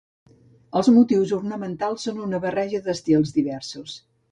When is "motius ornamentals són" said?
0.95-2.23